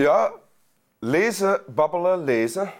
Ja, 0.00 0.32
lezen, 0.98 1.60
babbelen, 1.66 2.24
lezen. 2.24 2.72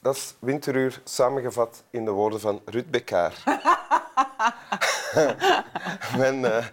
Dat 0.00 0.14
is 0.16 0.34
winteruur 0.38 1.00
samengevat 1.04 1.82
in 1.90 2.04
de 2.04 2.10
woorden 2.10 2.40
van 2.40 2.60
Ruud 2.64 2.90
Bekaar. 2.90 3.42
Mijn 6.18 6.38
uh, 6.40 6.66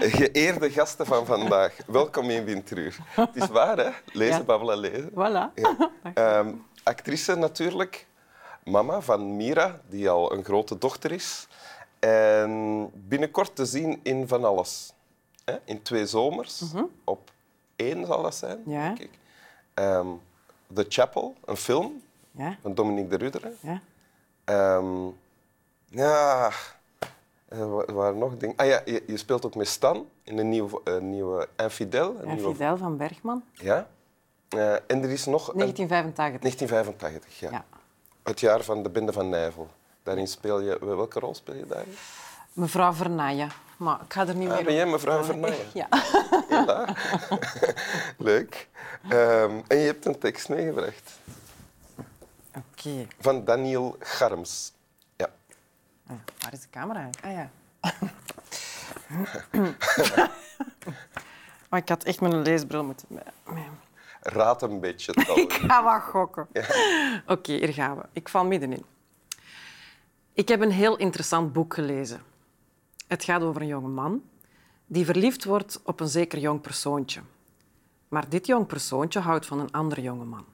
geëerde 0.00 0.70
gasten 0.70 1.06
van 1.06 1.26
vandaag. 1.26 1.76
Welkom 1.86 2.30
in 2.30 2.44
winteruur. 2.44 2.96
Het 3.10 3.36
is 3.36 3.48
waar, 3.48 3.76
hè? 3.76 3.90
Lezen, 4.12 4.38
Ja. 4.38 4.44
babbelen, 4.44 4.78
lezen. 4.78 5.10
Voilà. 5.10 5.54
Ja. 5.54 5.90
Ehm, 6.14 6.52
actrice 6.82 7.34
natuurlijk. 7.34 8.06
Mama 8.64 9.00
van 9.00 9.36
Mira, 9.36 9.80
die 9.88 10.08
al 10.10 10.32
een 10.32 10.44
grote 10.44 10.78
dochter 10.78 11.12
is. 11.12 11.46
En 11.98 12.90
binnenkort 12.94 13.56
te 13.56 13.64
zien 13.64 14.00
in 14.02 14.28
Van 14.28 14.44
Alles. 14.44 14.92
In 15.64 15.82
twee 15.82 16.06
zomers. 16.06 16.62
Op 17.04 17.30
één 17.76 18.06
zal 18.06 18.22
dat 18.22 18.34
zijn, 18.34 18.62
Ja. 18.66 18.86
denk 18.86 18.98
ik. 18.98 19.10
Ehm, 19.78 20.06
The 20.74 20.86
Chapel, 20.88 21.34
een 21.44 21.56
film 21.56 22.02
Ja, 22.30 22.56
van 22.62 22.74
Dominique 22.74 23.08
de 23.08 23.16
Rudere. 23.24 23.52
ja. 23.60 23.80
Ehm, 24.44 25.06
ja, 25.86 26.50
er 27.48 27.70
wa- 27.74 27.84
er 27.86 27.94
waren 27.94 28.18
nog 28.18 28.36
dingen. 28.36 28.56
Ah 28.56 28.66
ja, 28.66 28.82
je, 28.84 29.02
je 29.06 29.16
speelt 29.16 29.46
ook 29.46 29.54
met 29.54 29.68
Stan 29.68 30.06
in 30.22 30.38
een 30.38 30.48
nieuwe, 30.48 30.80
een 30.84 31.10
nieuwe 31.10 31.48
Infidel. 31.56 32.10
Een 32.20 32.28
En 32.28 32.34
nieuwe- 32.34 32.50
Fidel 32.52 32.76
van 32.76 32.96
Bergman, 32.96 33.42
Ja. 33.52 33.86
Eh, 34.48 34.72
en 34.72 35.02
er 35.02 35.10
is 35.10 35.24
nog 35.26 35.48
een 35.48 35.56
1985. 35.58 36.40
1985, 36.40 37.38
ja. 37.40 37.50
Ja. 37.50 37.64
Het 38.22 38.40
jaar 38.40 38.62
van 38.62 38.82
de 38.82 38.88
Binde 38.90 39.12
van 39.12 39.28
Nijvel. 39.28 39.68
Daarin 40.02 40.28
speel 40.28 40.60
je... 40.60 40.78
Welke 40.80 41.18
rol 41.20 41.34
speel 41.34 41.54
je 41.54 41.66
daarin? 41.66 41.94
Mevrouw 42.52 42.92
Vernaaien. 42.92 43.50
Maar 43.76 44.00
ik 44.04 44.12
ga 44.12 44.26
er 44.26 44.34
niet 44.34 44.48
Ah, 44.48 44.54
meer 44.54 44.64
ben 44.64 44.74
jij 44.74 44.86
mevrouw 44.86 45.22
Vernaaien? 45.22 45.66
Ja. 45.74 45.88
Ja. 46.66 46.94
Leuk. 48.28 48.68
Ehm, 49.08 49.60
en 49.68 49.78
je 49.78 49.86
hebt 49.86 50.06
een 50.06 50.18
tekst 50.18 50.48
meegebracht 50.48 51.18
Oké. 52.54 53.06
van 53.20 53.44
Daniel 53.44 53.96
Garms. 54.00 54.72
Ja. 55.16 55.28
Ah, 56.06 56.16
Waar 56.40 56.52
is 56.52 56.60
de 56.60 56.66
camera? 56.70 57.10
Ah 57.22 57.32
ja. 57.32 57.50
maar 61.70 61.80
ik 61.80 61.88
had 61.88 62.04
echt 62.04 62.20
mijn 62.20 62.42
leesbril 62.42 62.84
moeten... 62.84 63.06
mee- 63.10 63.66
Raad 64.20 64.62
een 64.62 64.80
beetje. 64.80 65.12
Ik 65.34 65.52
ga 65.52 65.82
wat 65.82 66.02
gokken. 66.02 66.48
Oké, 67.26 67.52
hier 67.52 67.72
gaan 67.72 67.96
we. 67.96 68.02
Ik 68.12 68.28
val 68.28 68.44
middenin. 68.44 68.84
Ik 70.32 70.48
heb 70.48 70.60
een 70.60 70.70
heel 70.70 70.96
interessant 70.96 71.52
boek 71.52 71.74
gelezen. 71.74 72.22
Het 73.06 73.24
gaat 73.24 73.42
over 73.42 73.60
een 73.60 73.66
jonge 73.66 73.88
man 73.88 74.22
die 74.90 75.04
verliefd 75.04 75.44
wordt 75.44 75.80
op 75.84 76.00
een 76.00 76.08
zeker 76.08 76.38
jong 76.38 76.60
persoontje. 76.60 77.20
Maar 78.08 78.28
dit 78.28 78.46
jong 78.46 78.66
persoontje 78.66 79.20
houdt 79.20 79.46
van 79.46 79.60
een 79.60 79.72
andere 79.72 80.02
jonge 80.02 80.24
man. 80.24 80.44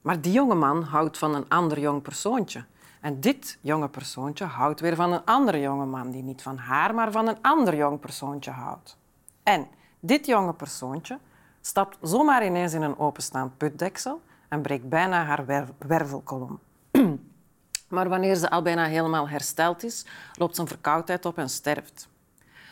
Maar 0.00 0.20
die 0.20 0.32
jonge 0.32 0.54
man 0.54 0.82
houdt 0.82 1.18
van 1.18 1.34
een 1.34 1.48
ander 1.48 1.80
jong 1.80 2.02
persoontje. 2.02 2.64
En 3.00 3.20
dit 3.20 3.58
jonge 3.60 3.88
persoontje 3.88 4.44
houdt 4.44 4.80
weer 4.80 4.94
van 4.94 5.12
een 5.12 5.24
andere 5.24 5.60
jonge 5.60 5.86
man 5.86 6.10
die 6.10 6.22
niet 6.22 6.42
van 6.42 6.56
haar, 6.56 6.94
maar 6.94 7.12
van 7.12 7.28
een 7.28 7.42
ander 7.42 7.76
jong 7.76 8.00
persoontje 8.00 8.50
houdt. 8.50 8.96
En 9.42 9.68
dit 10.00 10.26
jonge 10.26 10.52
persoontje 10.52 11.18
stapt 11.60 11.98
zomaar 12.02 12.46
ineens 12.46 12.72
in 12.72 12.82
een 12.82 12.98
openstaand 12.98 13.56
putdeksel 13.56 14.22
en 14.48 14.62
breekt 14.62 14.88
bijna 14.88 15.24
haar 15.24 15.46
wer- 15.46 15.74
wervelkolom. 15.78 16.58
Maar 17.88 18.08
wanneer 18.08 18.34
ze 18.34 18.50
al 18.50 18.62
bijna 18.62 18.84
helemaal 18.84 19.28
hersteld 19.28 19.84
is, 19.84 20.06
loopt 20.34 20.58
een 20.58 20.66
verkoudheid 20.66 21.24
op 21.24 21.38
en 21.38 21.48
sterft. 21.48 22.08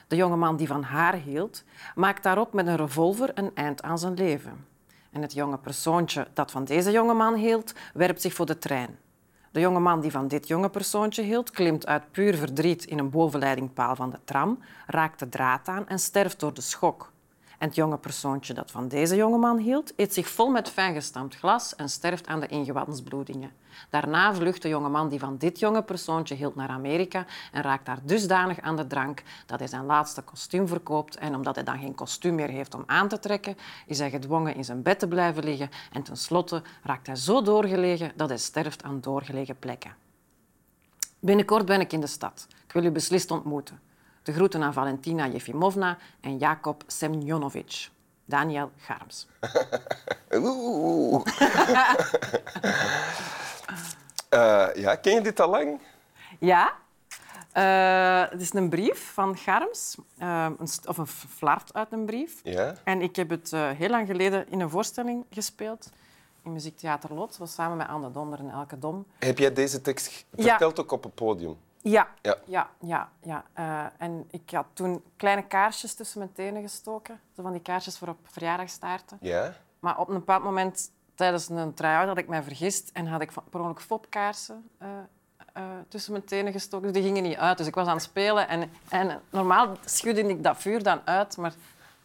De 0.06 0.17
jonge 0.17 0.37
man 0.37 0.56
die 0.56 0.67
van 0.67 0.83
haar 0.83 1.15
hield, 1.15 1.65
maakt 1.94 2.22
daarop 2.22 2.53
met 2.53 2.67
een 2.67 2.77
revolver 2.77 3.31
een 3.34 3.50
eind 3.55 3.83
aan 3.83 3.99
zijn 3.99 4.15
leven. 4.15 4.67
En 5.11 5.22
het 5.22 5.33
jonge 5.33 5.59
persoontje 5.59 6.27
dat 6.34 6.50
van 6.50 6.65
deze 6.65 6.91
jonge 6.91 7.15
man 7.15 7.34
hield, 7.34 7.75
werpt 7.94 8.21
zich 8.21 8.34
voor 8.34 8.47
de 8.47 8.59
trein. 8.59 8.99
De 9.50 9.61
jonge 9.61 9.81
man 9.81 10.00
die 10.00 10.11
van 10.11 10.28
dit 10.28 10.49
jonge 10.49 10.69
persoontje 10.69 11.22
hield, 11.22 11.50
klimt 11.50 11.87
uit 11.87 12.11
puur 12.11 12.34
verdriet 12.34 12.84
in 12.84 12.99
een 12.99 13.11
bovenleidingpaal 13.11 13.97
van 13.97 14.11
de 14.11 14.19
tram, 14.25 14.59
raakt 14.87 15.19
de 15.19 15.28
draad 15.28 15.69
aan 15.69 15.89
en 15.89 15.99
sterft 15.99 16.41
door 16.41 16.55
de 16.55 16.61
schok. 16.61 17.12
En 17.59 17.67
het 17.67 17.77
jonge 17.77 17.99
persoontje 17.99 18.55
dat 18.55 18.71
van 18.71 18.89
deze 18.89 19.17
jonge 19.17 19.39
man 19.39 19.59
hield, 19.59 19.93
eet 19.97 20.15
zich 20.15 20.28
vol 20.28 20.50
met 20.50 20.71
fijn 20.71 20.94
gestampt 20.94 21.37
glas 21.37 21.77
en 21.77 21.89
sterft 21.89 22.27
aan 22.27 22.41
de 22.41 22.47
ingewandensbloedingen. 22.47 23.50
Daarna 23.91 24.34
vlucht 24.34 24.62
de 24.62 24.69
jonge 24.69 24.89
man 24.89 25.09
die 25.09 25.19
van 25.19 25.37
dit 25.37 25.59
jonge 25.59 25.83
persoontje 25.83 26.34
hield 26.34 26.55
naar 26.55 26.69
Amerika 26.69 27.27
en 27.53 27.62
raakt 27.62 27.87
daar 27.87 27.99
dusdanig 28.03 28.61
aan 28.61 28.77
de 28.77 28.87
drank 28.87 29.22
dat 29.47 29.59
hij 29.59 29.69
zijn 29.69 29.84
laatste 29.87 30.22
kostuum 30.22 30.69
verkoopt. 30.69 31.16
En 31.16 31.34
omdat 31.34 31.55
hij 31.55 31.65
dan 31.65 31.78
geen 31.78 31.95
kostuum 31.95 32.34
meer 32.34 32.49
heeft 32.49 32.75
om 32.75 32.83
aan 32.87 33.09
te 33.09 33.19
trekken, 33.19 33.56
is 33.87 33.99
hij 33.99 34.11
gedwongen 34.11 34.55
in 34.55 34.65
zijn 34.65 34.83
bed 34.83 34.99
te 34.99 35.09
blijven 35.09 35.45
liggen. 35.45 35.71
En 35.93 36.03
tenslotte 36.03 36.62
raakt 36.83 37.06
hij 37.06 37.16
zo 37.16 37.43
doorgelegen 37.43 38.12
dat 38.16 38.28
hij 38.28 38.39
sterft 38.39 38.83
aan 38.83 39.00
doorgelegen 39.00 39.59
plekken. 39.59 39.95
Binnenkort 41.21 41.66
ben 41.66 41.81
ik 41.81 41.93
in 41.93 42.00
de 42.00 42.06
stad. 42.06 42.47
Ik 42.66 42.72
wil 42.72 42.84
u 42.84 42.91
beslist 42.91 43.31
ontmoeten. 43.31 43.81
De 44.26 44.32
groeten 44.32 44.62
aan 44.62 44.72
Valentina 44.72 45.26
Jefimovna 45.26 45.98
en 46.20 46.38
Jakob 46.38 46.82
Semjonovic. 46.87 47.88
Daniel 48.25 48.70
Garms. 48.76 49.26
Oeh. 50.34 51.25
Eh, 54.28 54.66
ja, 54.75 54.94
ken 54.97 55.15
je 55.15 55.20
dit 55.20 55.41
al 55.41 55.48
lang? 55.48 55.81
Ja. 56.38 56.72
Eh, 57.53 58.31
het 58.31 58.41
is 58.41 58.53
een 58.53 58.69
brief 58.69 59.12
van 59.12 59.36
Garms, 59.36 59.97
eh, 60.19 60.47
een 60.59 60.69
of 60.86 60.98
een 60.98 61.06
flart 61.06 61.75
uit 61.75 61.92
een 61.92 62.04
brief. 62.06 62.41
Ja. 62.42 62.75
En 62.84 63.03
ik 63.03 63.16
heb 63.16 63.31
het 63.31 63.50
heel 63.50 63.88
lang 63.88 64.06
geleden 64.06 64.50
in 64.50 64.60
een 64.60 64.70
voorstelling 64.70 65.25
gespeeld 65.31 65.91
in 66.42 66.53
Muziektheater 66.53 67.15
Lot. 67.15 67.36
Was 67.36 67.54
samen 67.54 67.76
met 67.76 67.88
Anne 67.88 68.10
Donder 68.10 68.38
en 68.38 68.50
Elke 68.50 68.78
Dom. 68.78 69.06
Heb 69.19 69.38
jij 69.38 69.53
deze 69.53 69.81
tekst 69.81 70.25
Ja. 70.36 70.44
verteld 70.48 70.81
ook 70.81 70.92
op 70.92 71.03
het 71.03 71.15
podium? 71.15 71.56
Ja, 71.91 72.08
Ja. 72.22 72.36
ja, 72.44 72.69
ja. 72.80 73.08
ja. 73.22 73.44
Eh, 73.52 73.84
en 73.98 74.24
ik 74.30 74.50
had 74.50 74.66
toen 74.72 75.02
kleine 75.16 75.42
kaarsjes 75.47 75.94
tussen 75.94 76.19
mijn 76.19 76.32
tenen 76.32 76.62
gestoken. 76.62 77.20
Zo 77.36 77.42
van 77.42 77.52
die 77.52 77.60
kaarsjes 77.60 77.98
voor 77.98 78.08
op 78.08 78.19
verjaardagstaarten. 78.24 79.19
Ja. 79.20 79.54
Maar 79.80 79.98
op 79.98 80.08
een 80.08 80.14
bepaald 80.14 80.42
moment, 80.42 80.91
tijdens 81.14 81.48
een 81.48 81.74
try-out, 81.74 82.08
had 82.08 82.19
ik 82.19 82.28
mij 82.28 82.42
vergist 82.42 82.91
en 82.92 83.06
had 83.06 83.20
ik 83.20 83.30
per 83.50 83.60
ongeluk 83.60 83.80
fopkaarsen 83.80 84.69
eh, 84.78 84.88
eh, 85.52 85.62
tussen 85.88 86.12
mijn 86.12 86.24
tenen 86.24 86.52
gestoken. 86.52 86.86
Dus 86.92 86.97
die 86.97 87.02
gingen 87.12 87.22
niet 87.22 87.36
uit. 87.36 87.58
Dus 87.58 87.66
ik 87.66 87.74
was 87.74 87.86
aan 87.86 87.94
het 87.94 88.03
spelen 88.03 88.48
en, 88.48 88.70
en 88.88 89.20
normaal 89.30 89.76
schudde 89.84 90.28
ik 90.28 90.42
dat 90.42 90.56
vuur 90.56 90.82
dan 90.82 91.00
uit, 91.04 91.36
maar 91.36 91.54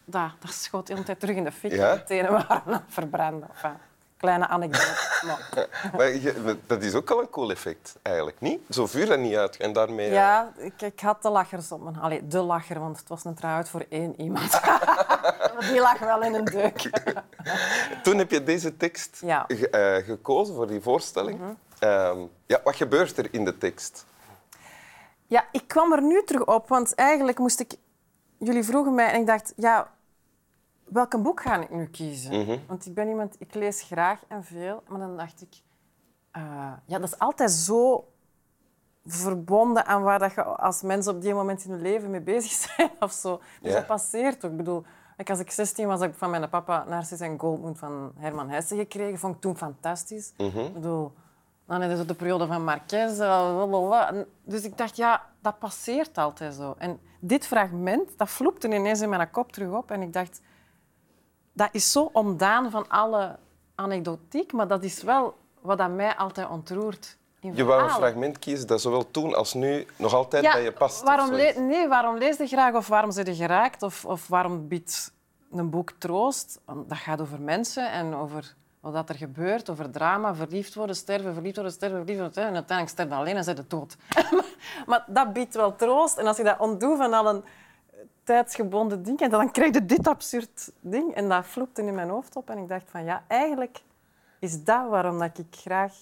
dat, 0.05 0.31
dat 0.39 0.53
schoot 0.53 0.87
de 0.87 0.93
hele 0.93 1.05
tijd 1.05 1.19
terug 1.19 1.35
in 1.35 1.43
de 1.43 1.51
fik. 1.51 1.71
Ja? 1.71 1.93
Mijn 1.93 2.05
tenen 2.05 2.31
waren 2.47 2.83
verbranden. 2.87 3.49
Enfin, 3.49 3.77
kleine 4.21 4.47
anekdote. 4.47 5.09
Maar, 5.27 5.67
Maar 5.97 6.15
je- 6.15 6.57
dat 6.67 6.81
is 6.83 6.93
ook 6.95 7.09
al 7.11 7.19
een 7.21 7.29
cool 7.29 7.51
effect, 7.51 7.95
eigenlijk. 8.01 8.39
Niet? 8.39 8.61
Zo 8.69 8.87
vuur 8.87 9.05
dat 9.05 9.19
niet 9.19 9.35
uit 9.35 9.57
en 9.57 9.73
daarmee... 9.73 10.07
eh, 10.07 10.13
ja, 10.13 10.51
ik, 10.57 10.81
ik 10.81 10.99
had 10.99 11.21
de 11.21 11.29
lachers 11.29 11.71
op 11.71 11.81
mijn... 11.83 11.99
Allee, 11.99 12.27
de 12.27 12.39
lacher, 12.41 12.79
want 12.79 12.99
het 12.99 13.07
was 13.09 13.25
een 13.25 13.33
try-out 13.35 13.69
voor 13.69 13.85
één 13.89 14.21
iemand. 14.21 14.59
Die 15.71 15.79
lag 15.79 15.99
wel 15.99 16.21
in 16.23 16.33
een 16.33 16.45
deuk. 16.45 16.89
Toen 18.03 18.17
heb 18.17 18.31
je 18.31 18.43
deze 18.43 18.77
tekst 18.77 19.17
Ja. 19.25 19.45
ge- 19.47 19.69
eh, 19.69 20.05
gekozen 20.05 20.55
voor 20.55 20.67
die 20.67 20.81
voorstelling. 20.81 21.39
Ehm, 21.79 22.17
ja, 22.45 22.59
wat 22.63 22.75
gebeurt 22.75 23.17
er 23.17 23.27
in 23.31 23.45
de 23.45 23.57
tekst? 23.57 24.05
Ja, 25.27 25.45
ik 25.51 25.67
kwam 25.67 25.93
er 25.93 26.01
nu 26.01 26.23
terug 26.25 26.45
op, 26.45 26.67
want 26.69 26.95
eigenlijk 26.95 27.39
moest 27.39 27.59
ik... 27.59 27.73
Jullie 28.37 28.63
vroegen 28.63 28.95
mij 28.95 29.11
en 29.11 29.19
ik 29.19 29.27
dacht, 29.27 29.53
ja, 29.55 29.87
welk 30.91 31.13
een 31.13 31.23
boek 31.23 31.41
ga 31.41 31.61
ik 31.61 31.69
nu 31.69 31.85
kiezen? 31.87 32.33
Want 32.67 32.85
ik 32.85 32.93
ben 32.93 33.07
iemand, 33.07 33.35
ik 33.39 33.53
lees 33.53 33.81
graag 33.81 34.19
en 34.27 34.43
veel, 34.43 34.83
maar 34.87 34.99
dan 34.99 35.17
dacht 35.17 35.41
ik, 35.41 35.61
eh, 36.31 36.41
ja, 36.85 36.99
dat 36.99 37.07
is 37.07 37.19
altijd 37.19 37.51
zo 37.51 38.07
verbonden 39.05 39.85
aan 39.85 40.01
waar 40.03 40.19
dat 40.19 40.33
je 40.33 40.43
als 40.43 40.81
mensen 40.81 41.15
op 41.15 41.21
die 41.21 41.33
moment 41.33 41.63
in 41.65 41.71
hun 41.71 41.81
leven 41.81 42.09
mee 42.09 42.21
bezig 42.21 42.51
zijn 42.75 42.91
of 42.99 43.11
zo. 43.11 43.41
Dus 43.61 43.71
dat 43.73 43.85
passeert 43.87 44.45
ook. 44.45 44.51
Ik 44.51 44.57
bedoel, 44.57 44.83
als 45.25 45.39
ik 45.39 45.51
16 45.51 45.87
was, 45.87 46.01
ik 46.01 46.13
van 46.15 46.29
mijn 46.29 46.49
papa 46.49 46.83
Narcis 46.87 47.19
en 47.19 47.39
Goldmoon 47.39 47.75
van 47.75 48.11
Herman 48.17 48.49
Hesse 48.49 48.75
gekregen. 48.75 49.19
Vond 49.19 49.35
ik 49.35 49.41
toen 49.41 49.57
fantastisch. 49.57 50.33
Ik 50.65 50.73
bedoel, 50.73 51.11
dan 51.65 51.81
is 51.83 51.99
het 51.99 52.07
de 52.07 52.13
periode 52.13 52.47
van 52.47 52.63
Marquez. 52.63 53.19
eh, 53.19 54.09
Dus 54.43 54.63
ik 54.63 54.77
dacht, 54.77 54.95
ja, 54.95 55.25
dat 55.41 55.59
passeert 55.59 56.17
altijd 56.17 56.53
zo. 56.53 56.75
En 56.77 56.99
dit 57.19 57.45
fragment, 57.47 58.17
dat 58.17 58.29
vloepte 58.29 58.67
ineens 58.73 59.01
in 59.01 59.09
mijn 59.09 59.31
kop 59.31 59.51
terug 59.51 59.71
op. 59.71 59.91
En 59.91 60.01
ik 60.01 60.13
dacht, 60.13 60.41
dat 61.53 61.69
is 61.71 61.91
zo 61.91 62.09
ontdaan 62.13 62.71
van 62.71 62.87
alle 62.87 63.37
anekdotiek, 63.75 64.53
maar 64.53 64.67
dat 64.67 64.83
is 64.83 65.03
wel 65.03 65.37
wat 65.61 65.77
dat 65.77 65.89
mij 65.89 66.15
altijd 66.15 66.49
ontroert. 66.49 67.17
Je 67.39 67.63
wou 67.63 67.83
een 67.83 67.89
fragment 67.89 68.39
kiezen 68.39 68.67
dat 68.67 68.81
zowel 68.81 69.11
toen 69.11 69.35
als 69.35 69.53
nu 69.53 69.85
nog 69.95 70.13
altijd 70.13 70.43
Ja, 70.43 70.51
bij 70.51 70.63
je 70.63 70.71
past. 70.71 71.03
Waarom, 71.03 71.29
nee, 71.67 71.87
waarom 71.87 72.17
lees 72.17 72.37
je 72.37 72.47
graag 72.47 72.73
of 72.73 72.87
waarom 72.87 73.11
zit 73.11 73.27
je 73.27 73.35
geraakt? 73.35 73.83
Of, 73.83 74.05
of 74.05 74.27
waarom 74.27 74.67
biedt 74.67 75.13
een 75.51 75.69
boek 75.69 75.91
troost? 75.97 76.59
Want 76.65 76.89
Dat 76.89 76.97
gaat 76.97 77.21
over 77.21 77.41
mensen 77.41 77.91
en 77.91 78.15
over 78.15 78.55
wat 78.79 79.09
er 79.09 79.15
gebeurt, 79.15 79.69
over 79.69 79.91
drama, 79.91 80.35
verliefd 80.35 80.73
worden, 80.73 80.95
sterven, 80.95 81.33
verliefd 81.33 81.55
worden, 81.55 81.73
sterven, 81.73 81.97
verliefd 81.97 82.19
worden. 82.19 82.43
En 82.43 82.53
uiteindelijk 82.53 82.89
sterft 82.89 83.11
je 83.11 83.17
alleen 83.17 83.35
en 83.35 83.43
zit 83.43 83.57
je 83.57 83.63
dood. 83.67 83.95
maar 84.89 85.03
dat 85.07 85.33
biedt 85.33 85.55
wel 85.55 85.75
troost. 85.75 86.17
En 86.17 86.27
als 86.27 86.37
je 86.37 86.43
dat 86.43 86.59
ontdoet 86.59 86.97
van 86.97 87.13
al 87.13 87.27
een 87.27 87.43
tijdsgebonden 88.31 89.03
ding. 89.03 89.19
En 89.19 89.29
dan 89.29 89.51
krijg 89.51 89.73
je 89.73 89.85
dit 89.85 90.07
absurd 90.07 90.71
ding. 90.79 91.13
En 91.13 91.29
dat 91.29 91.45
vloepte 91.45 91.81
in 91.81 91.95
mijn 91.95 92.09
hoofd 92.09 92.35
op. 92.35 92.49
En 92.49 92.57
ik 92.57 92.67
dacht 92.67 92.89
van 92.89 93.03
ja, 93.03 93.23
eigenlijk 93.27 93.81
is 94.39 94.63
dat 94.63 94.89
waarom 94.89 95.19
dat 95.19 95.37
ik 95.37 95.55
graag 95.55 95.93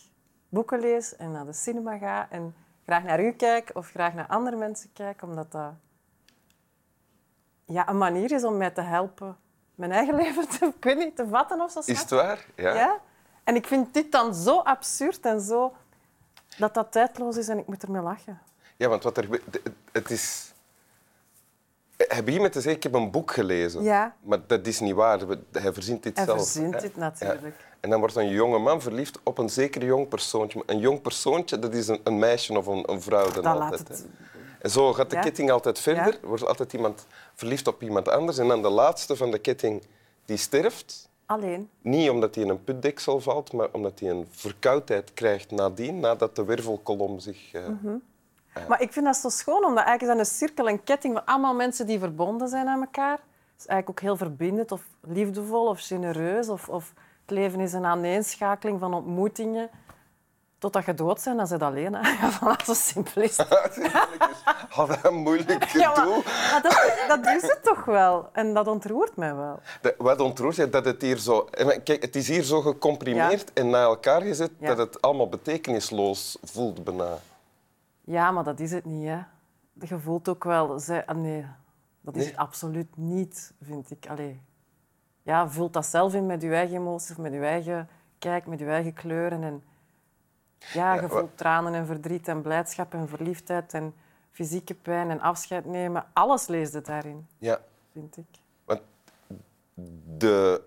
boeken 0.49 0.79
lees 0.79 1.15
en 1.15 1.31
naar 1.31 1.45
de 1.45 1.53
cinema 1.53 1.97
ga. 1.97 2.27
En 2.29 2.55
graag 2.85 3.03
naar 3.03 3.23
u 3.23 3.31
kijk 3.31 3.71
of 3.73 3.89
graag 3.89 4.13
naar 4.13 4.27
andere 4.27 4.55
mensen 4.55 4.93
kijk. 4.93 5.21
Omdat 5.21 5.51
dat 5.51 5.73
ja, 7.65 7.89
een 7.89 7.97
manier 7.97 8.31
is 8.31 8.43
om 8.43 8.57
mij 8.57 8.71
te 8.71 8.81
helpen 8.81 9.37
mijn 9.79 9.91
eigen 9.91 10.15
leven 10.23 10.47
te, 10.47 10.65
ik 10.65 10.83
weet 10.83 10.97
niet, 10.97 11.15
te 11.15 11.27
vatten 11.27 11.61
of 11.61 11.71
zo. 11.71 11.79
Is 11.85 11.99
het 11.99 12.09
waar? 12.09 12.45
Ja. 12.55 12.73
ja. 12.73 12.99
En 13.43 13.55
ik 13.55 13.67
vind 13.67 13.93
dit 13.93 14.11
dan 14.11 14.35
zo 14.35 14.59
absurd 14.59 15.25
en 15.25 15.41
zo... 15.41 15.75
Dat 16.57 16.73
dat 16.73 16.91
tijdloos 16.91 17.37
is 17.37 17.47
en 17.47 17.57
ik 17.57 17.67
moet 17.67 17.83
ermee 17.83 18.01
lachen. 18.01 18.41
Ja, 18.77 18.87
want 18.87 19.03
wat 19.03 19.17
er. 19.17 19.41
Het 19.91 20.09
is... 20.09 20.53
Hij 22.07 22.23
begint 22.23 22.41
met 22.43 22.51
te 22.51 22.61
zeggen, 22.61 22.75
ik 22.77 22.83
heb 22.83 22.93
een 22.93 23.11
boek 23.11 23.31
gelezen. 23.31 23.83
Ja. 23.83 24.15
Maar 24.23 24.39
dat 24.47 24.67
is 24.67 24.79
niet 24.79 24.93
waar. 24.93 25.19
Hij 25.51 25.73
verzint 25.73 26.03
dit 26.03 26.15
Hij 26.17 26.25
zelf. 26.25 26.37
verzint 26.37 26.73
hè. 26.73 26.79
dit 26.81 26.95
natuurlijk. 26.95 27.55
Ja. 27.59 27.65
En 27.79 27.89
dan 27.89 27.99
wordt 27.99 28.15
een 28.15 28.29
jonge 28.29 28.57
man 28.59 28.81
verliefd 28.81 29.19
op 29.23 29.37
een 29.37 29.49
zeker 29.49 29.85
jong 29.85 30.07
persoontje. 30.07 30.63
Een 30.65 30.79
jong 30.79 31.01
persoontje, 31.01 31.59
dat 31.59 31.73
is 31.73 31.87
een, 31.87 31.99
een 32.03 32.19
meisje 32.19 32.57
of 32.57 32.67
een, 32.67 32.91
een 32.91 33.01
vrouw 33.01 33.31
dan 33.31 33.45
altijd. 33.45 33.87
het... 33.87 34.05
En 34.61 34.69
zo 34.69 34.93
gaat 34.93 35.09
de 35.09 35.15
Ja. 35.15 35.21
ketting 35.21 35.51
altijd 35.51 35.79
verder. 35.79 36.19
Er 36.21 36.27
wordt 36.27 36.45
altijd 36.47 36.73
iemand 36.73 37.05
verliefd 37.35 37.67
op 37.67 37.81
iemand 37.83 38.09
anders. 38.09 38.37
En 38.37 38.47
dan 38.47 38.61
de 38.61 38.69
laatste 38.69 39.15
van 39.15 39.31
de 39.31 39.39
ketting, 39.39 39.81
die 40.25 40.37
sterft. 40.37 41.09
Alleen. 41.25 41.69
Niet 41.81 42.09
omdat 42.09 42.35
hij 42.35 42.43
in 42.43 42.49
een 42.49 42.63
putdeksel 42.63 43.19
valt, 43.19 43.53
maar 43.53 43.67
omdat 43.71 43.99
hij 43.99 44.09
een 44.09 44.27
verkoudheid 44.31 45.13
krijgt 45.13 45.51
nadien, 45.51 45.99
nadat 45.99 46.35
de 46.35 46.43
wervelkolom 46.45 47.19
zich... 47.19 47.51
eh, 47.53 47.67
Mhm. 47.67 47.95
Maar 48.67 48.81
ik 48.81 48.93
vind 48.93 49.05
dat 49.05 49.15
zo 49.17 49.29
schoon, 49.29 49.65
omdat 49.65 49.83
eigenlijk 49.85 50.01
is 50.01 50.07
dat 50.07 50.17
een 50.17 50.37
cirkel, 50.47 50.69
een 50.69 50.83
ketting 50.83 51.13
van 51.13 51.25
allemaal 51.25 51.53
mensen 51.53 51.85
die 51.87 51.99
verbonden 51.99 52.47
zijn 52.47 52.67
aan 52.67 52.81
elkaar. 52.81 53.11
Het 53.11 53.59
is 53.59 53.65
eigenlijk 53.65 53.89
ook 53.89 53.99
heel 53.99 54.17
verbindend 54.17 54.71
of 54.71 54.81
liefdevol 55.01 55.65
of 55.67 55.79
genereus. 55.81 56.49
Of, 56.49 56.69
of 56.69 56.93
het 57.21 57.31
leven 57.37 57.59
is 57.59 57.73
een 57.73 57.85
aaneenschakeling 57.85 58.79
van 58.79 58.93
ontmoetingen. 58.93 59.69
Totdat 60.57 60.85
je 60.85 60.93
dood 60.93 61.21
bent, 61.23 61.37
dan 61.37 61.47
zit 61.47 61.61
alleen. 61.61 61.93
Hè. 61.95 62.01
Ja, 62.21 62.31
voilà, 62.39 62.65
zo 62.65 62.73
simpel 62.73 63.21
is 63.21 63.37
het. 63.37 63.47
Had 64.69 64.97
een 65.05 65.13
moeilijk 65.15 65.63
Ja, 65.73 65.93
gedoe. 65.93 66.21
maar, 66.25 66.49
maar 66.51 66.61
dat, 67.07 67.23
dat 67.23 67.35
is 67.35 67.41
het 67.41 67.59
toch 67.63 67.85
wel. 67.85 68.29
En 68.33 68.53
dat 68.53 68.67
ontroert 68.67 69.15
mij 69.15 69.35
wel. 69.35 69.59
De- 69.81 69.95
Wat 69.97 70.19
ontroert 70.19 70.55
je 70.55 70.69
dat 70.69 70.85
het 70.85 71.01
hier 71.01 71.17
zo... 71.17 71.47
maar 71.65 71.79
Kijk, 71.79 72.01
het 72.01 72.15
is 72.15 72.27
hier 72.27 72.43
zo 72.43 72.61
gecomprimeerd 72.61 73.53
en 73.53 73.69
naar 73.69 73.83
elkaar 73.83 74.21
gezet 74.21 74.51
Ja. 74.59 74.67
dat 74.67 74.77
het 74.77 75.01
allemaal 75.01 75.29
betekenisloos 75.29 76.37
voelt 76.43 76.83
bijna. 76.83 77.17
Ja, 78.01 78.31
maar 78.31 78.43
dat 78.43 78.59
is 78.59 78.71
het 78.71 78.85
niet. 78.85 79.07
Hè. 79.07 79.21
Je 79.87 79.99
voelt 79.99 80.29
ook 80.29 80.43
wel... 80.43 80.79
Zij, 80.79 81.05
ah, 81.05 81.17
nee, 81.17 81.45
dat 82.01 82.15
is 82.15 82.21
Nee? 82.21 82.31
het 82.31 82.39
absoluut 82.39 82.97
niet, 82.97 83.53
vind 83.61 83.91
ik. 83.91 84.07
Allee. 84.07 84.41
Ja, 85.23 85.49
vult 85.49 85.73
dat 85.73 85.85
zelf 85.85 86.13
in 86.13 86.25
met 86.25 86.41
je 86.41 86.53
eigen 86.53 86.75
emoties, 86.75 87.15
met 87.15 87.33
je 87.33 87.39
eigen 87.39 87.89
kijk, 88.19 88.45
met 88.45 88.59
je 88.59 88.65
eigen 88.65 88.93
kleuren. 88.93 89.43
En, 89.43 89.63
ja, 90.73 90.93
je 90.93 91.01
Ja, 91.01 91.07
voelt 91.07 91.37
tranen 91.37 91.73
en 91.73 91.85
verdriet 91.85 92.27
en 92.27 92.41
blijdschap 92.41 92.93
en 92.93 93.07
verliefdheid 93.07 93.73
en 93.73 93.93
fysieke 94.31 94.73
pijn 94.73 95.09
en 95.09 95.19
afscheid 95.19 95.65
nemen. 95.65 96.05
Alles 96.13 96.47
leest 96.47 96.73
het 96.73 96.85
daarin, 96.85 97.27
Ja, 97.37 97.59
vind 97.91 98.17
ik. 98.17 98.25
want 98.65 98.81
de 100.17 100.61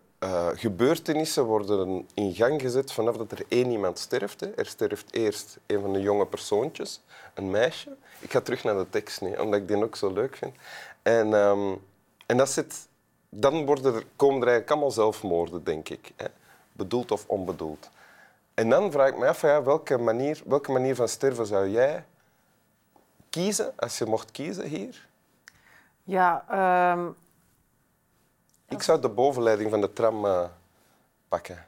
gebeurtenissen 0.55 1.45
worden 1.45 2.09
in 2.15 2.35
gang 2.35 2.61
gezet 2.61 2.93
vanaf 2.93 3.17
dat 3.17 3.33
er 3.33 3.45
één 3.49 3.71
iemand 3.71 3.99
sterft. 3.99 4.41
Hè. 4.41 4.51
Er 4.51 4.67
sterft 4.67 5.15
eerst 5.15 5.59
een 5.67 5.81
van 5.81 5.93
de 5.93 6.01
jonge 6.01 6.27
persoontjes, 6.27 7.03
een 7.35 7.51
meisje. 7.51 7.97
Ik 8.19 8.31
ga 8.31 8.41
terug 8.41 8.65
naar 8.65 8.77
de 8.77 8.89
tekst, 8.91 9.21
nu, 9.21 9.37
omdat 9.37 9.61
ik 9.61 9.69
die 9.69 9.85
ook 9.85 9.97
zo 9.97 10.13
leuk 10.13 10.37
vind. 10.37 10.55
En, 11.03 11.35
ehm, 11.35 11.75
en 12.27 12.37
dat 12.37 12.51
zit, 12.51 12.89
dan 13.29 13.67
worden 13.67 13.95
er, 13.95 14.07
komen 14.17 14.41
er 14.41 14.49
eigenlijk 14.49 14.71
allemaal 14.71 14.91
zelfmoorden, 14.91 15.65
denk 15.65 15.89
ik. 15.89 16.13
Hè. 16.17 16.27
Bedoeld 16.73 17.11
of 17.11 17.25
onbedoeld. 17.27 17.91
En 18.55 18.69
dan 18.69 18.93
vraag 18.93 19.09
ik 19.09 19.19
me 19.19 19.29
af, 19.29 19.41
ja, 19.41 19.63
welke, 19.63 19.99
manier, 19.99 20.43
welke 20.47 20.73
manier 20.73 20.95
van 20.95 21.09
sterven 21.09 21.47
zou 21.47 21.69
jij 21.69 22.05
kiezen, 23.31 23.73
als 23.77 23.99
je 23.99 24.07
mocht 24.07 24.31
kiezen 24.31 24.67
hier? 24.67 25.07
Ja, 26.05 26.45
ehm, 26.49 27.11
Ik 28.73 28.83
zou 28.83 29.01
de 29.01 29.09
bovenleiding 29.09 29.71
van 29.71 29.81
de 29.81 29.93
tram 29.93 30.27
eh, 30.27 30.45
pakken. 31.29 31.65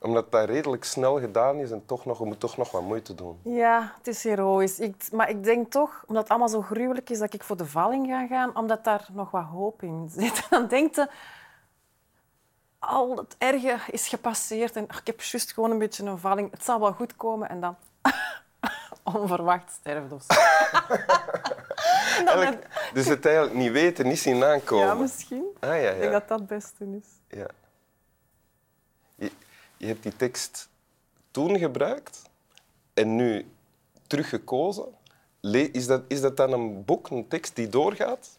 Omdat 0.00 0.32
dat 0.32 0.48
redelijk 0.48 0.84
snel 0.84 1.20
gedaan 1.20 1.56
is 1.56 1.70
en 1.70 1.86
toch 1.86 2.04
nog, 2.04 2.18
je 2.18 2.24
moet 2.24 2.40
toch 2.40 2.56
nog 2.56 2.70
wat 2.70 2.82
moeite 2.82 3.14
doen. 3.14 3.40
Ja, 3.42 3.94
het 3.96 4.06
is 4.06 4.24
heroïs. 4.24 4.78
Ik, 4.78 5.08
maar 5.12 5.28
ik 5.28 5.44
denk 5.44 5.70
toch, 5.70 6.04
omdat 6.06 6.22
het 6.22 6.30
allemaal 6.30 6.48
zo 6.48 6.62
gruwelijk 6.62 7.10
is, 7.10 7.18
dat 7.18 7.34
ik 7.34 7.42
voor 7.42 7.56
de 7.56 7.66
valling 7.66 8.06
ga 8.06 8.26
gaan, 8.26 8.56
omdat 8.56 8.84
daar 8.84 9.08
nog 9.12 9.30
wat 9.30 9.44
hoop 9.44 9.82
in 9.82 10.10
zit. 10.10 10.46
Dan 10.50 10.66
denkt 10.66 10.96
je, 10.96 11.08
al 12.78 13.16
het 13.16 13.34
erge 13.38 13.92
is 13.92 14.08
gepasseerd 14.08 14.76
en 14.76 14.88
ach, 14.88 15.00
ik 15.00 15.06
heb 15.06 15.20
juist 15.20 15.52
gewoon 15.52 15.70
een 15.70 15.78
beetje 15.78 16.04
een 16.04 16.18
valling. 16.18 16.50
Het 16.50 16.64
zal 16.64 16.80
wel 16.80 16.92
goed 16.92 17.16
komen 17.16 17.48
en 17.48 17.60
dan 17.60 17.76
onverwacht 19.20 19.72
sterft 19.72 20.12
of 20.12 20.22
zo. 20.22 20.34
En 22.18 22.24
dan 22.40 22.56
dus 22.92 23.06
het 23.06 23.26
eigenlijk 23.26 23.56
niet 23.56 23.72
weten, 23.72 24.06
niet 24.06 24.18
zien 24.18 24.44
aankomen. 24.44 24.86
ja, 24.86 24.94
misschien. 24.94 25.44
Ah, 25.60 25.68
ja, 25.68 25.76
Ik 25.90 26.00
denk 26.00 26.02
ja. 26.02 26.10
dat 26.10 26.28
dat 26.28 26.38
het 26.38 26.48
beste 26.48 26.84
is. 26.84 27.38
ja. 27.38 27.46
Je, 29.14 29.30
je 29.76 29.86
hebt 29.86 30.02
die 30.02 30.16
tekst 30.16 30.68
toen 31.30 31.58
gebruikt 31.58 32.22
en 32.94 33.16
nu 33.16 33.46
teruggekozen. 34.06 34.84
Is 35.72 35.86
dat, 35.86 36.02
is 36.08 36.20
dat 36.20 36.36
dan 36.36 36.52
een 36.52 36.84
boek, 36.84 37.10
een 37.10 37.28
tekst 37.28 37.56
die 37.56 37.68
doorgaat? 37.68 38.38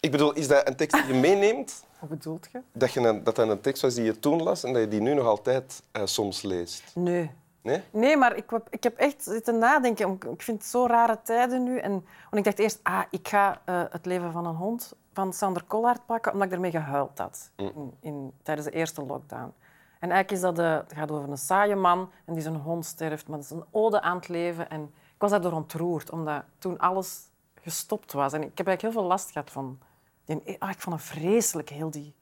Ik 0.00 0.10
bedoel, 0.10 0.32
is 0.32 0.48
dat 0.48 0.68
een 0.68 0.76
tekst 0.76 0.96
die 1.04 1.14
je 1.14 1.20
meeneemt? 1.20 1.84
Wat 2.00 2.08
bedoelt 2.08 2.48
je? 2.52 2.60
Dat, 2.72 2.92
je 2.92 3.00
een, 3.00 3.24
dat 3.24 3.36
dat 3.36 3.48
een 3.48 3.60
tekst 3.60 3.82
was 3.82 3.94
die 3.94 4.04
je 4.04 4.18
toen 4.18 4.42
las 4.42 4.64
en 4.64 4.72
dat 4.72 4.82
je 4.82 4.88
die 4.88 5.00
nu 5.00 5.14
nog 5.14 5.26
altijd 5.26 5.82
eh, 5.92 6.02
soms 6.04 6.42
leest. 6.42 6.82
Nee. 6.94 7.30
Nee? 7.66 7.82
Nee, 7.90 8.16
maar 8.16 8.36
ik, 8.36 8.50
heb- 8.50 8.66
ik 8.70 8.82
heb 8.82 8.96
echt 8.96 9.22
zitten 9.22 9.58
nadenken. 9.58 10.18
Ik 10.32 10.42
vind 10.42 10.58
het 10.58 10.66
zo 10.70 10.86
rare 10.86 11.18
tijden 11.22 11.62
nu. 11.62 11.78
En, 11.78 11.90
want 11.92 12.36
ik 12.36 12.44
dacht 12.44 12.58
eerst, 12.58 12.80
ah, 12.82 13.02
ik 13.10 13.28
ga 13.28 13.60
eh, 13.64 13.82
het 13.90 14.06
leven 14.06 14.32
van 14.32 14.46
een 14.46 14.54
hond 14.54 14.94
van 15.12 15.32
Sander 15.32 15.64
Collard 15.66 16.06
pakken, 16.06 16.32
omdat 16.32 16.46
ik 16.48 16.54
ermee 16.54 16.70
gehuild 16.70 17.18
had 17.18 17.50
in, 17.56 17.92
in, 18.00 18.32
tijdens 18.42 18.66
de 18.66 18.72
eerste 18.72 19.02
lockdown. 19.02 19.52
En 20.00 20.10
eigenlijk 20.10 20.30
is 20.30 20.40
dat 20.40 20.56
de, 20.56 20.62
het 20.62 20.92
gaat 20.98 21.10
over 21.10 21.30
een 21.30 21.38
saaie 21.38 21.76
man 21.76 22.10
en 22.24 22.32
die 22.34 22.42
zijn 22.42 22.56
hond 22.56 22.84
sterft, 22.86 23.28
maar 23.28 23.38
het 23.38 23.46
is 23.46 23.56
een 23.56 23.64
ode 23.70 24.00
aan 24.00 24.16
het 24.16 24.28
leven. 24.28 24.70
En 24.70 24.82
ik 25.14 25.22
was 25.22 25.30
daardoor 25.30 25.52
ontroerd, 25.52 26.10
omdat 26.10 26.42
toen 26.58 26.78
alles 26.78 27.20
gestopt 27.62 28.12
was. 28.12 28.32
En 28.32 28.42
ik 28.42 28.58
heb 28.58 28.66
eigenlijk 28.66 28.82
heel 28.94 29.02
veel 29.02 29.10
last 29.10 29.30
gehad 29.30 29.50
van... 29.50 29.78
Die, 30.24 30.56
ah, 30.58 30.70
ik 30.70 30.78
vond 30.80 30.96
het 30.96 31.04
vreselijk, 31.04 31.68
heel 31.68 31.90
die... 31.90 32.14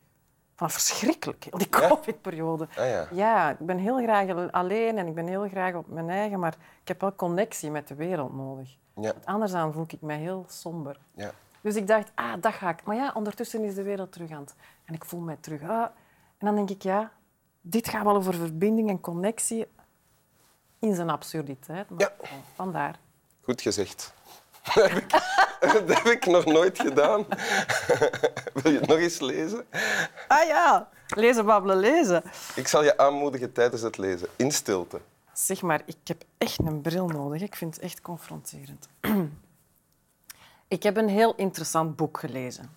Van 0.57 0.71
verschrikkelijk, 0.71 1.47
die 1.59 1.69
covid-periode. 1.69 2.69
Ah, 2.79 2.89
ja. 2.89 3.09
Ja, 3.11 3.51
ik 3.51 3.59
ben 3.67 3.79
heel 3.79 3.97
graag 4.03 4.51
alleen 4.53 4.99
en 4.99 5.07
ik 5.07 5.15
ben 5.15 5.27
heel 5.27 5.49
graag 5.49 5.75
op 5.75 5.89
mijn 5.89 6.11
eigen, 6.11 6.39
maar 6.39 6.55
ik 6.83 6.89
heb 6.89 7.01
wel 7.01 7.15
connectie 7.15 7.71
met 7.71 7.89
de 7.89 7.95
wereld 7.95 8.35
nodig. 8.35 8.77
Ja. 8.95 9.03
Want 9.13 9.27
Anders 9.27 9.53
dan 9.53 9.73
voel 9.73 9.85
ik 9.89 10.01
mij 10.01 10.19
heel 10.19 10.45
somber. 10.49 10.99
Ja. 11.15 11.31
Dus 11.61 11.75
ik 11.77 11.87
dacht, 11.87 12.11
ah, 12.15 12.33
dat 12.41 12.53
ga 12.53 12.69
ik. 12.71 12.85
Maar 12.85 12.97
ja, 12.97 13.11
ondertussen 13.15 13.65
is 13.65 13.75
de 13.75 13.83
wereld 13.83 14.13
terug 14.13 14.31
aan 14.31 14.41
het... 14.41 14.55
En 14.85 14.95
ik 14.95 15.05
voel 15.05 15.21
mij 15.21 15.37
terug. 15.41 15.63
Ah. 15.63 15.83
En 16.39 16.47
dan 16.47 16.55
denk 16.55 16.71
ik, 16.71 16.83
ja, 16.83 17.13
dit 17.61 17.89
gaat 17.89 18.05
wel 18.05 18.17
over 18.17 18.35
verbinding 18.35 18.89
en 18.89 19.01
connectie 19.01 19.67
in 20.79 20.95
zijn 20.95 21.11
absurditeit. 21.11 21.91
Maar 21.91 22.01
Ja. 22.01 22.13
oh, 22.19 22.29
vandaar. 22.55 22.99
Goed 23.41 23.61
gezegd. 23.61 24.15
Dat 24.75 24.91
heb, 24.91 24.97
ik, 24.97 25.11
dat 25.87 26.03
heb 26.03 26.07
ik 26.07 26.27
nog 26.27 26.45
nooit 26.45 26.79
gedaan. 26.79 27.27
Wil 28.55 28.73
je 28.73 28.79
het 28.79 28.87
nog 28.87 28.99
eens 28.99 29.21
lezen? 29.21 29.67
Ah 30.29 30.47
ja, 30.47 30.89
lezen, 31.07 31.45
babbelen, 31.45 31.77
lezen. 31.77 32.23
Ik 32.55 32.69
zal 32.69 32.85
je 32.85 32.99
aanmoedigen 32.99 33.53
tijdens 33.53 33.83
het 33.83 33.99
lezen, 33.99 34.29
in 34.37 34.51
stilte. 34.51 35.01
Zeg 35.33 35.63
maar, 35.63 35.83
ik 35.87 35.97
heb 36.05 36.25
echt 36.39 36.59
een 36.59 36.81
bril 36.81 37.07
nodig. 37.07 37.43
Ik 37.43 37.57
vind 37.57 37.75
het 37.75 37.85
echt 37.85 38.01
confronterend. 38.01 38.89
Ik 40.69 40.83
heb 40.83 40.97
een 40.97 41.09
heel 41.09 41.35
interessant 41.35 41.97
boek 41.97 42.19
gelezen. 42.19 42.77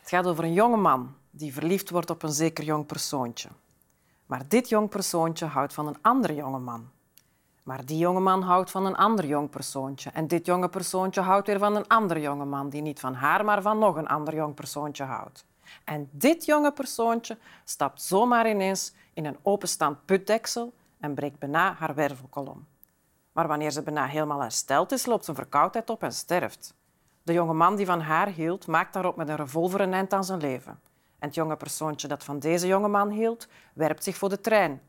Het 0.00 0.08
gaat 0.08 0.26
over 0.26 0.44
een 0.44 0.52
jonge 0.52 0.76
man 0.76 1.14
die 1.30 1.52
verliefd 1.52 1.90
wordt 1.90 2.10
op 2.10 2.22
een 2.22 2.32
zeker 2.32 2.64
jong 2.64 2.86
persoontje. 2.86 3.48
Maar 4.26 4.48
dit 4.48 4.68
jong 4.68 4.88
persoontje 4.88 5.46
houdt 5.46 5.72
van 5.72 5.86
een 5.86 5.98
andere 6.00 6.34
jonge 6.34 6.58
man. 6.58 6.90
Maar 7.66 7.84
die 7.84 7.98
jonge 7.98 8.20
man 8.20 8.42
houdt 8.42 8.70
van 8.70 8.86
een 8.86 8.96
ander 8.96 9.26
jong 9.26 9.50
persoontje. 9.50 10.10
En 10.10 10.26
dit 10.26 10.46
jonge 10.46 10.68
persoontje 10.68 11.20
houdt 11.20 11.46
weer 11.46 11.58
van 11.58 11.76
een 11.76 11.86
ander 11.86 12.20
jonge 12.20 12.44
man 12.44 12.68
die 12.68 12.82
niet 12.82 13.00
van 13.00 13.14
haar, 13.14 13.44
maar 13.44 13.62
van 13.62 13.78
nog 13.78 13.96
een 13.96 14.06
ander 14.06 14.34
jong 14.34 14.54
persoontje 14.54 15.04
houdt. 15.04 15.46
En 15.84 16.08
dit 16.12 16.44
jonge 16.44 16.72
persoontje 16.72 17.38
stapt 17.64 18.02
zomaar 18.02 18.48
ineens 18.48 18.92
in 19.14 19.24
een 19.24 19.36
openstaand 19.42 20.04
putdeksel 20.04 20.72
en 21.00 21.14
breekt 21.14 21.38
bijna 21.38 21.74
haar 21.78 21.94
wervelkolom. 21.94 22.66
Maar 23.32 23.48
wanneer 23.48 23.70
ze 23.70 23.82
bijna 23.82 24.06
helemaal 24.06 24.40
hersteld 24.40 24.92
is, 24.92 25.06
loopt 25.06 25.24
zijn 25.24 25.36
verkoudheid 25.36 25.90
op 25.90 26.02
en 26.02 26.12
sterft. 26.12 26.74
De 27.22 27.32
jonge 27.32 27.54
man 27.54 27.76
die 27.76 27.86
van 27.86 28.00
haar 28.00 28.28
hield, 28.28 28.66
maakt 28.66 28.92
daarop 28.92 29.16
met 29.16 29.28
een 29.28 29.36
revolver 29.36 29.80
een 29.80 29.94
eind 29.94 30.12
aan 30.12 30.24
zijn 30.24 30.40
leven. 30.40 30.80
En 31.18 31.26
het 31.26 31.34
jonge 31.34 31.56
persoontje 31.56 32.08
dat 32.08 32.24
van 32.24 32.38
deze 32.38 32.66
jonge 32.66 32.88
man 32.88 33.10
hield, 33.10 33.48
werpt 33.74 34.04
zich 34.04 34.16
voor 34.16 34.28
de 34.28 34.40
trein. 34.40 34.80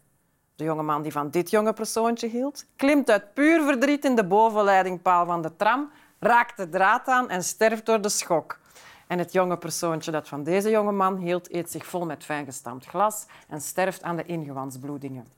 De 0.57 0.63
jongeman 0.63 1.01
die 1.01 1.11
van 1.11 1.29
dit 1.29 1.49
jonge 1.49 1.73
persoontje 1.73 2.27
hield, 2.27 2.65
klimt 2.75 3.09
uit 3.09 3.33
puur 3.33 3.63
verdriet 3.63 4.05
in 4.05 4.15
de 4.15 4.25
bovenleidingpaal 4.25 5.25
van 5.25 5.41
de 5.41 5.55
tram, 5.55 5.91
raakt 6.19 6.57
de 6.57 6.69
draad 6.69 7.07
aan 7.07 7.29
en 7.29 7.43
sterft 7.43 7.85
door 7.85 8.01
de 8.01 8.09
schok. 8.09 8.59
En 9.07 9.19
het 9.19 9.31
jonge 9.31 9.57
persoontje 9.57 10.11
dat 10.11 10.27
van 10.27 10.43
deze 10.43 10.69
jonge 10.69 10.91
man 10.91 11.17
hield, 11.17 11.53
eet 11.53 11.71
zich 11.71 11.85
vol 11.85 12.05
met 12.05 12.23
fijngestampt 12.23 12.85
glas 12.85 13.25
en 13.47 13.61
sterft 13.61 14.03
aan 14.03 14.15
de 14.15 14.23
ingewandsbloedingen. 14.23 15.36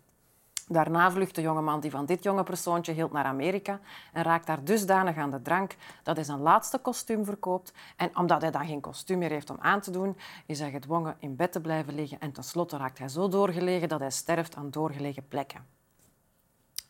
Daarna 0.72 1.12
vlucht 1.12 1.36
de 1.36 1.42
jongeman 1.42 1.80
die 1.80 1.92
van 1.92 2.06
dit 2.06 2.24
jonge 2.24 2.44
persoontje 2.44 2.94
hield 2.94 3.12
naar 3.12 3.26
Amerika 3.26 3.80
en 4.14 4.24
raakt 4.24 4.48
daar 4.48 4.64
dusdanig 4.64 5.18
aan 5.18 5.30
de 5.30 5.42
drank 5.42 5.76
dat 6.04 6.16
hij 6.16 6.26
zijn 6.26 6.40
laatste 6.40 6.78
kostuum 6.78 7.26
verkoopt. 7.26 7.74
En 7.96 8.18
omdat 8.18 8.42
hij 8.42 8.52
dan 8.52 8.66
geen 8.66 8.82
kostuum 8.82 9.18
meer 9.18 9.30
heeft 9.30 9.50
om 9.50 9.58
aan 9.60 9.82
te 9.82 9.92
doen, 9.92 10.18
is 10.46 10.60
hij 10.60 10.72
gedwongen 10.72 11.16
in 11.20 11.36
bed 11.36 11.52
te 11.52 11.62
blijven 11.62 11.96
liggen 11.96 12.20
en 12.20 12.32
tenslotte 12.32 12.78
raakt 12.78 12.98
hij 12.98 13.08
zo 13.08 13.28
doorgelegen 13.28 13.90
dat 13.90 14.00
hij 14.00 14.12
sterft 14.12 14.56
aan 14.56 14.70
doorgelegen 14.70 15.28
plekken. 15.28 15.66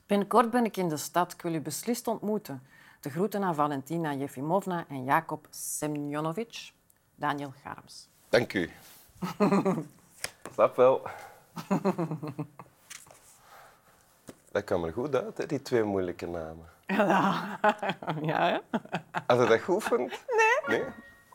Binnenkort 0.05 0.49
ben 0.49 0.65
ik 0.65 0.77
in 0.77 0.89
de 0.89 0.97
stad. 0.97 1.33
Ik 1.33 1.41
wil 1.41 1.53
u 1.53 1.61
beslist 1.61 2.07
ontmoeten. 2.07 2.63
De 2.99 3.09
groeten 3.09 3.43
aan 3.43 3.55
Valentina 3.55 4.13
Jefimovna 4.13 4.85
en 4.87 5.03
Jacob 5.03 5.47
Semjonovic. 5.49 6.71
Daniel 7.15 7.53
Garms. 7.63 8.09
Dank 8.29 8.53
u. 8.53 8.69
Snap 10.53 10.75
wel. 10.75 11.01
Dat 14.51 14.63
kwam 14.63 14.83
er 14.83 14.93
goed 14.93 15.15
uit, 15.15 15.37
hè, 15.37 15.45
die 15.45 15.61
twee 15.61 15.83
moeilijke 15.83 16.27
namen. 16.27 16.65
Ja, 16.85 17.59
ja 18.21 18.47
hè? 18.49 18.77
Had 19.27 19.39
je 19.39 19.45
dat 19.47 19.59
geoefend? 19.59 20.25
Nee. 20.67 20.79
Nee? 20.79 20.87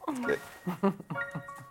Oké. 0.05 0.37